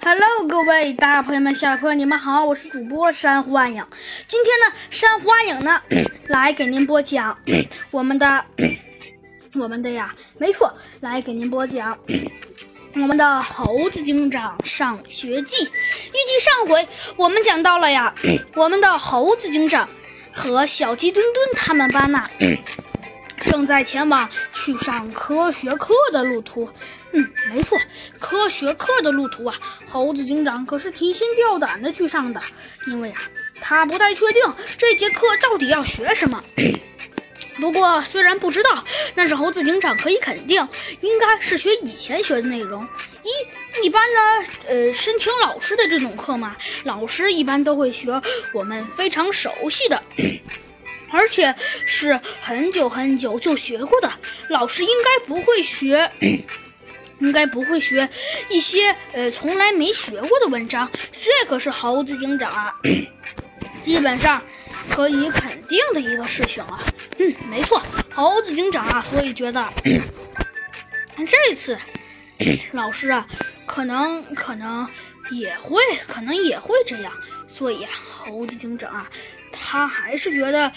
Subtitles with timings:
[0.00, 3.84] Hello，各位大朋友们、小朋友们，你们好，我是主播山瑚暗影。
[4.26, 5.80] 今天呢，山瑚暗影呢
[6.28, 7.36] 来给您播讲
[7.90, 8.44] 我们的
[9.54, 11.98] 我们的呀，没错，来给您播讲
[12.94, 15.64] 我们的《猴子警长上学记》。
[15.68, 18.14] 预计上回我们讲到了呀，
[18.54, 19.88] 我们的猴子警长
[20.32, 22.28] 和小鸡墩墩他们班呐。
[23.50, 26.70] 正在前往去上科学课的路途。
[27.12, 27.78] 嗯，没错，
[28.18, 29.56] 科学课的路途啊，
[29.88, 32.40] 猴子警长可是提心吊胆的去上的，
[32.86, 33.20] 因为啊，
[33.60, 34.42] 他不太确定
[34.76, 36.44] 这节课到底要学什么。
[37.60, 38.84] 不过，虽然不知道，
[39.16, 40.68] 但是猴子警长可以肯定，
[41.00, 42.86] 应该是学以前学的内容。
[43.24, 50.00] 一一般呢，呃，申请老师的这种课嘛，老师一般都会学我们非常熟悉的。
[51.10, 51.54] 而且
[51.86, 54.10] 是很久很久就学过的，
[54.48, 56.10] 老师应该不会学，
[57.20, 58.08] 应该不会学
[58.48, 60.90] 一些呃从来没学过的文章。
[61.12, 62.74] 这可是猴子警长啊，
[63.80, 64.42] 基本上
[64.90, 66.80] 可以肯定的一个事情啊。
[67.18, 67.82] 嗯，没错，
[68.14, 69.66] 猴子警长啊，所以觉得
[71.26, 71.76] 这次
[72.72, 73.26] 老师啊，
[73.66, 74.88] 可能可能
[75.32, 77.12] 也会，可能也会这样。
[77.48, 79.10] 所以啊，猴子警长啊。
[79.70, 80.72] 他还是觉得，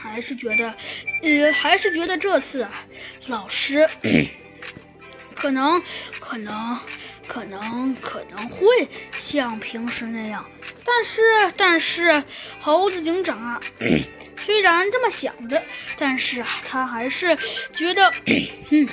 [0.00, 0.72] 还是觉得，
[1.20, 2.70] 呃，还是觉得这次啊，
[3.26, 3.88] 老师
[5.34, 5.82] 可能，
[6.20, 6.78] 可能，
[7.26, 8.88] 可能，可能会
[9.18, 10.48] 像平时那样。
[10.84, 11.20] 但是，
[11.56, 12.22] 但是，
[12.60, 13.60] 猴子警长啊，
[14.38, 15.60] 虽然这么想着，
[15.98, 17.36] 但是啊，他还是
[17.72, 18.12] 觉得，
[18.70, 18.88] 嗯，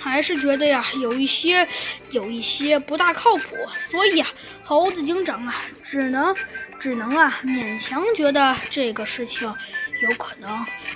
[0.00, 1.68] 还是觉得呀，有一些，
[2.10, 3.56] 有一些不大靠谱。
[3.90, 4.28] 所以啊，
[4.64, 6.34] 猴子警长啊，只能。
[6.78, 9.46] 只能啊，勉强觉得这个事情
[10.00, 10.50] 有可能，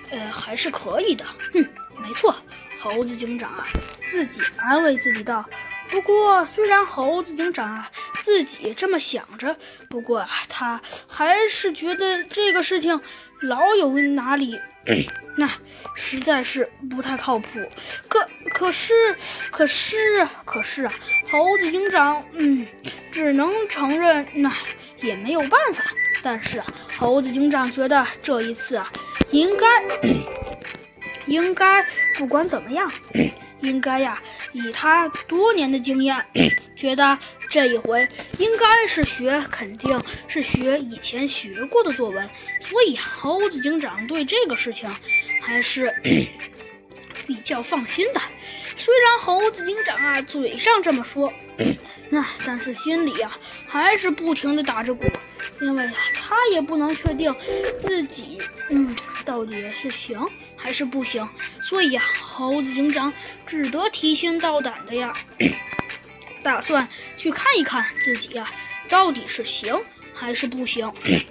[0.09, 1.23] 呃，还是可以的。
[1.53, 1.63] 哼，
[2.01, 2.35] 没错，
[2.81, 3.69] 猴子警长啊，
[4.07, 5.45] 自己安慰自己道。
[5.91, 7.91] 不过，虽然猴子警长啊
[8.25, 9.55] 自己这么想着，
[9.91, 12.99] 不过啊，他还是觉得这个事情
[13.43, 14.59] 老有哪里，
[15.37, 15.47] 那
[15.95, 17.61] 实在是不太靠谱。
[18.09, 19.15] 可可是，
[19.51, 20.95] 可是，可是啊，
[21.31, 22.67] 猴子警长，嗯，
[23.13, 24.51] 只能承认那。
[25.03, 25.85] 也没有办法，
[26.23, 26.67] 但是啊，
[26.97, 28.91] 猴子警长觉得这一次啊，
[29.33, 29.67] 应该，
[31.27, 32.91] 应该不管怎么样，
[33.61, 34.23] 应该呀，
[34.55, 36.25] 以他多年的经验，
[36.75, 37.19] 觉得
[37.51, 44.89] 这一回应该是学，肯定是学以前学过的作文，所以猴子警长对这个事情
[45.43, 45.93] 还是
[47.27, 48.21] 比较放心的。
[48.77, 51.33] 虽然猴子警长啊嘴上这么说，
[52.11, 55.05] 那但是心里呀还是不停的打着鼓，
[55.61, 57.35] 因为啊他也不能确定
[57.83, 58.95] 自己嗯
[59.25, 60.21] 到底是行
[60.57, 61.29] 还是不行，
[61.63, 63.13] 所以呀猴子警长
[63.47, 65.13] 只得提心吊胆的呀，
[66.43, 68.51] 打算去看一看自己呀
[68.89, 69.75] 到底是行。
[70.17, 70.91] 还是不行，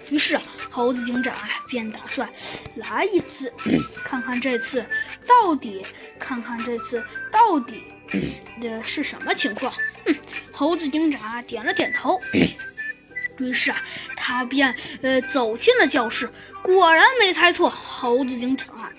[0.09, 0.37] 于是
[0.69, 1.33] 猴子警长
[1.69, 2.29] 便打算
[2.75, 3.51] 来一次，
[4.03, 4.85] 看看这次
[5.25, 5.85] 到底，
[6.19, 7.81] 看看这次到底
[8.59, 9.73] 的是什么情况。
[10.03, 10.13] 嗯，
[10.51, 12.19] 猴子警长点了点头，
[13.43, 13.83] 于是啊，
[14.15, 16.29] 他便呃走进了教室。
[16.61, 18.89] 果然没猜错，猴子警长啊，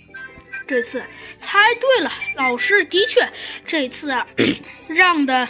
[0.66, 1.02] 这次
[1.36, 3.28] 猜对了，老师的确
[3.64, 4.26] 这次啊
[4.88, 5.48] 让的。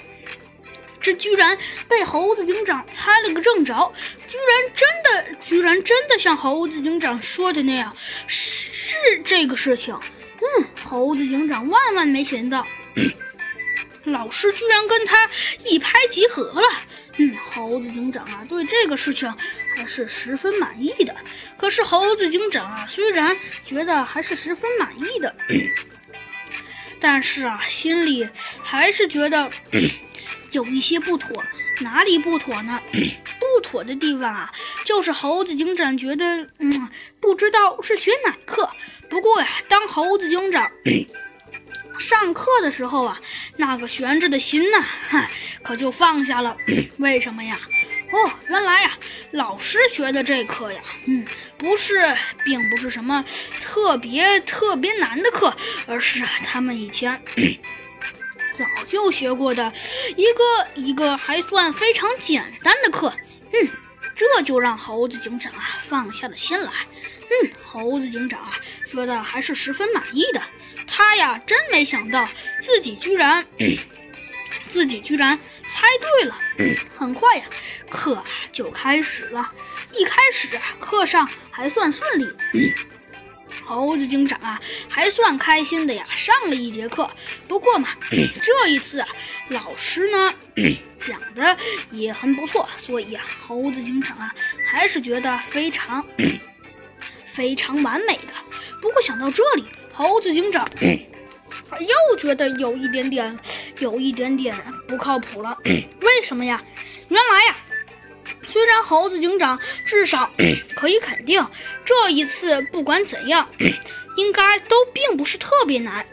[0.98, 1.56] 这居然
[1.88, 3.92] 被猴子警长猜了个正着，
[4.26, 7.94] 居然真的，居然真的像猴子警长说的那样，
[8.26, 9.94] 是是这个事情。
[10.40, 12.66] 嗯，猴子警长万万没想到，
[14.02, 15.30] 老师居然跟他
[15.64, 16.68] 一拍即合了。
[17.18, 19.32] 嗯，猴子警长啊，对这个事情
[19.74, 21.14] 还是十分满意的。
[21.56, 25.34] 可是猴子警长啊，虽然觉得还是十分满意的，
[27.00, 28.28] 但是啊，心里
[28.62, 29.50] 还是觉得。
[30.52, 31.44] 有一些不妥，
[31.80, 32.80] 哪里不妥呢？
[33.38, 34.50] 不妥的地方啊，
[34.86, 36.88] 就是猴子警长觉得，嗯，
[37.20, 38.70] 不知道是学哪课。
[39.10, 40.70] 不过呀，当猴子警长
[41.98, 43.20] 上课的时候啊，
[43.56, 44.80] 那个悬着的心呐，
[45.10, 45.30] 哈，
[45.62, 46.56] 可就放下了。
[46.98, 47.58] 为什么呀？
[48.12, 48.92] 哦，原来呀，
[49.32, 51.26] 老师学的这课呀，嗯，
[51.58, 53.24] 不是，并不是什么
[53.60, 55.54] 特别特别难的课，
[55.86, 57.20] 而是他们以前。
[58.52, 59.70] 早就学过的
[60.16, 60.42] 一个
[60.74, 63.12] 一个还算非常简单的课，
[63.52, 63.68] 嗯，
[64.14, 66.70] 这就让猴子警长啊放下了心来。
[67.28, 68.52] 嗯，猴子警长啊
[68.90, 70.40] 觉得还是十分满意的。
[70.96, 72.26] 他呀真没想到
[72.58, 73.44] 自己居然
[74.66, 75.38] 自己居然
[75.68, 76.34] 猜对了。
[76.96, 77.44] 很快呀，
[77.90, 79.52] 课就开始了。
[79.92, 80.48] 一开始
[80.80, 82.74] 课上还算顺利。
[83.62, 84.58] 猴子警长啊，
[84.88, 87.10] 还算开心的呀，上了一节课。
[87.46, 87.88] 不过嘛，
[88.42, 89.08] 这一次啊，
[89.50, 90.32] 老师呢
[90.96, 91.54] 讲的
[91.90, 94.34] 也很不错，所以啊，猴子警长啊，
[94.66, 96.02] 还是觉得非常
[97.26, 98.32] 非常完美的。
[98.80, 99.64] 不过想到这里，
[99.96, 100.68] 猴子警长
[101.80, 103.38] 又觉得有一点点，
[103.80, 104.54] 有一点点
[104.86, 105.56] 不靠谱了。
[105.64, 106.62] 为什么呀？
[107.08, 107.56] 原来呀。
[108.44, 110.30] 虽然猴子警长至少
[110.76, 111.42] 可以肯定，
[111.82, 113.48] 这一次不管怎样，
[114.18, 116.06] 应该都并不是特别难。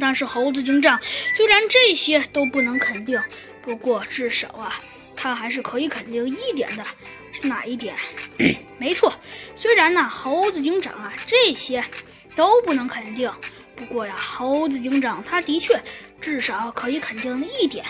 [0.00, 1.00] 但是猴子警长
[1.36, 3.20] 虽然这些都不能肯定，
[3.60, 4.80] 不过至少啊，
[5.16, 6.86] 他还是可以肯定一点的。
[7.32, 7.96] 是哪一点？
[8.78, 9.12] 没错，
[9.56, 11.82] 虽然呢，猴子警长啊这些
[12.34, 13.30] 都不能肯定，
[13.74, 15.80] 不过呀，猴子警长他的确
[16.20, 17.84] 至少可以肯定一点。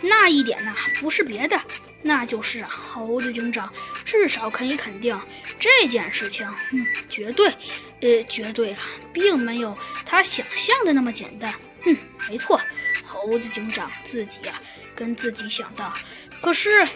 [0.00, 1.60] 那一点呢，不是别的。
[2.06, 3.72] 那就是啊猴子警长
[4.04, 5.18] 至少可以肯定
[5.58, 7.48] 这件事情，嗯，绝对，
[8.02, 11.54] 呃，绝对啊，并没有他想象的那么简单。
[11.86, 11.96] 嗯，
[12.28, 12.60] 没错，
[13.02, 14.60] 猴子警长自己啊，
[14.94, 15.92] 跟自己想的。
[16.42, 16.86] 可是，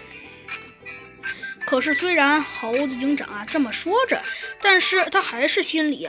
[1.64, 4.22] 可是虽然猴子警长啊这么说着，
[4.60, 6.06] 但是他还是心里啊